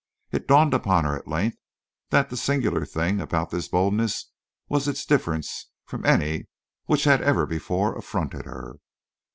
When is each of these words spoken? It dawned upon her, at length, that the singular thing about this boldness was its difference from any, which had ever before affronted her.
It 0.31 0.47
dawned 0.47 0.73
upon 0.73 1.05
her, 1.05 1.15
at 1.15 1.27
length, 1.27 1.57
that 2.09 2.31
the 2.31 2.35
singular 2.35 2.87
thing 2.87 3.21
about 3.21 3.51
this 3.51 3.67
boldness 3.67 4.31
was 4.67 4.87
its 4.87 5.05
difference 5.05 5.69
from 5.85 6.07
any, 6.07 6.47
which 6.85 7.03
had 7.03 7.21
ever 7.21 7.45
before 7.45 7.95
affronted 7.95 8.45
her. 8.45 8.77